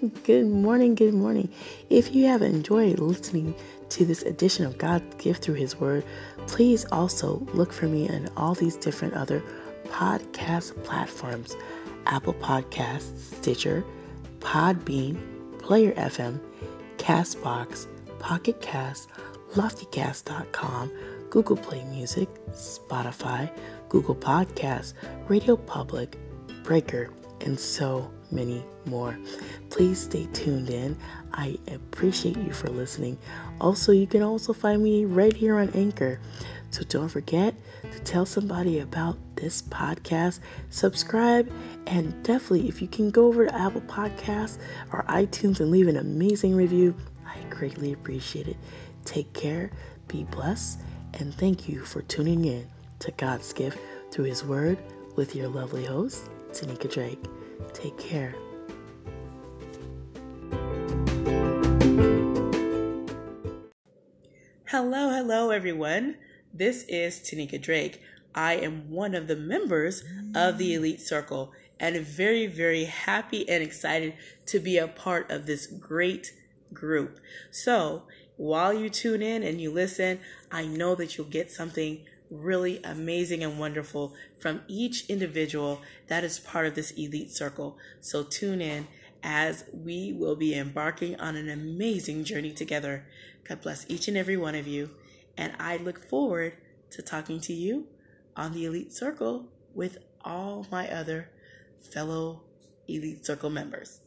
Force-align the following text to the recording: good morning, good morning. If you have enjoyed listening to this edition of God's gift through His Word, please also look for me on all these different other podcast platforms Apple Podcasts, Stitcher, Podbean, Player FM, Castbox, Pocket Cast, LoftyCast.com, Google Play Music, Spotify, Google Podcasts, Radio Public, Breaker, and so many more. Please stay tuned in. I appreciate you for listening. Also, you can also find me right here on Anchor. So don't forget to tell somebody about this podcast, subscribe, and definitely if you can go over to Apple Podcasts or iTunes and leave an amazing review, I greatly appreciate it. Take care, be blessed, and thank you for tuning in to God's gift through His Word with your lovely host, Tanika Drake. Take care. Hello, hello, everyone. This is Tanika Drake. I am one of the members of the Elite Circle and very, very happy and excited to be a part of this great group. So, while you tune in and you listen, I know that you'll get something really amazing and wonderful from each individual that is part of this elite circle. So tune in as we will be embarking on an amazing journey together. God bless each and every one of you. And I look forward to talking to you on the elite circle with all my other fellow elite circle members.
good 0.24 0.46
morning, 0.46 0.94
good 0.94 1.12
morning. 1.14 1.50
If 1.90 2.14
you 2.14 2.26
have 2.26 2.42
enjoyed 2.42 3.00
listening 3.00 3.54
to 3.90 4.04
this 4.04 4.22
edition 4.22 4.64
of 4.64 4.78
God's 4.78 5.14
gift 5.16 5.42
through 5.44 5.56
His 5.56 5.76
Word, 5.76 6.04
please 6.46 6.86
also 6.90 7.46
look 7.52 7.72
for 7.72 7.86
me 7.86 8.08
on 8.08 8.28
all 8.36 8.54
these 8.54 8.76
different 8.76 9.14
other 9.14 9.42
podcast 9.88 10.82
platforms 10.84 11.56
Apple 12.06 12.34
Podcasts, 12.34 13.18
Stitcher, 13.18 13.84
Podbean, 14.38 15.18
Player 15.58 15.92
FM, 15.92 16.40
Castbox, 16.96 17.86
Pocket 18.18 18.60
Cast, 18.62 19.08
LoftyCast.com, 19.54 20.90
Google 21.28 21.56
Play 21.56 21.84
Music, 21.84 22.28
Spotify, 22.52 23.50
Google 23.90 24.14
Podcasts, 24.14 24.94
Radio 25.28 25.56
Public, 25.56 26.16
Breaker, 26.62 27.10
and 27.42 27.58
so 27.58 28.10
many 28.30 28.62
more. 28.86 29.18
Please 29.70 30.00
stay 30.00 30.26
tuned 30.32 30.70
in. 30.70 30.96
I 31.32 31.58
appreciate 31.68 32.36
you 32.36 32.52
for 32.52 32.68
listening. 32.68 33.18
Also, 33.60 33.92
you 33.92 34.06
can 34.06 34.22
also 34.22 34.52
find 34.52 34.82
me 34.82 35.04
right 35.04 35.32
here 35.32 35.58
on 35.58 35.70
Anchor. 35.70 36.20
So 36.70 36.84
don't 36.84 37.08
forget 37.08 37.54
to 37.90 37.98
tell 38.00 38.24
somebody 38.24 38.78
about 38.78 39.18
this 39.34 39.62
podcast, 39.62 40.38
subscribe, 40.68 41.50
and 41.86 42.22
definitely 42.22 42.68
if 42.68 42.80
you 42.80 42.86
can 42.86 43.10
go 43.10 43.26
over 43.26 43.46
to 43.46 43.54
Apple 43.54 43.80
Podcasts 43.82 44.58
or 44.92 45.02
iTunes 45.04 45.60
and 45.60 45.70
leave 45.70 45.88
an 45.88 45.96
amazing 45.96 46.54
review, 46.54 46.94
I 47.26 47.40
greatly 47.50 47.92
appreciate 47.92 48.46
it. 48.46 48.56
Take 49.04 49.32
care, 49.32 49.72
be 50.06 50.24
blessed, 50.24 50.80
and 51.14 51.34
thank 51.34 51.68
you 51.68 51.84
for 51.84 52.02
tuning 52.02 52.44
in 52.44 52.68
to 53.00 53.10
God's 53.12 53.52
gift 53.52 53.78
through 54.12 54.26
His 54.26 54.44
Word 54.44 54.78
with 55.16 55.34
your 55.34 55.48
lovely 55.48 55.84
host, 55.84 56.28
Tanika 56.52 56.92
Drake. 56.92 57.22
Take 57.72 57.98
care. 57.98 58.34
Hello, 64.66 65.10
hello, 65.10 65.50
everyone. 65.50 66.16
This 66.54 66.84
is 66.88 67.18
Tanika 67.18 67.60
Drake. 67.60 68.00
I 68.34 68.54
am 68.54 68.90
one 68.90 69.14
of 69.14 69.26
the 69.26 69.36
members 69.36 70.04
of 70.34 70.58
the 70.58 70.74
Elite 70.74 71.00
Circle 71.00 71.52
and 71.80 71.96
very, 71.96 72.46
very 72.46 72.84
happy 72.84 73.48
and 73.48 73.62
excited 73.62 74.14
to 74.46 74.60
be 74.60 74.78
a 74.78 74.86
part 74.86 75.30
of 75.30 75.46
this 75.46 75.66
great 75.66 76.32
group. 76.72 77.18
So, 77.50 78.04
while 78.36 78.72
you 78.72 78.88
tune 78.90 79.22
in 79.22 79.42
and 79.42 79.60
you 79.60 79.72
listen, 79.72 80.20
I 80.50 80.66
know 80.66 80.94
that 80.94 81.16
you'll 81.16 81.26
get 81.26 81.50
something 81.50 82.04
really 82.30 82.80
amazing 82.84 83.42
and 83.42 83.58
wonderful 83.58 84.14
from 84.38 84.62
each 84.68 85.08
individual 85.08 85.82
that 86.06 86.24
is 86.24 86.38
part 86.38 86.66
of 86.66 86.74
this 86.74 86.92
elite 86.92 87.30
circle. 87.30 87.76
So 88.00 88.22
tune 88.22 88.60
in 88.60 88.86
as 89.22 89.64
we 89.72 90.12
will 90.12 90.36
be 90.36 90.54
embarking 90.54 91.18
on 91.20 91.36
an 91.36 91.48
amazing 91.48 92.24
journey 92.24 92.52
together. 92.52 93.04
God 93.48 93.62
bless 93.62 93.84
each 93.88 94.08
and 94.08 94.16
every 94.16 94.36
one 94.36 94.54
of 94.54 94.66
you. 94.66 94.90
And 95.36 95.52
I 95.58 95.76
look 95.76 96.08
forward 96.08 96.54
to 96.90 97.02
talking 97.02 97.40
to 97.40 97.52
you 97.52 97.88
on 98.36 98.52
the 98.52 98.64
elite 98.64 98.92
circle 98.92 99.48
with 99.74 99.98
all 100.24 100.66
my 100.70 100.88
other 100.88 101.30
fellow 101.92 102.42
elite 102.88 103.24
circle 103.24 103.50
members. 103.50 104.00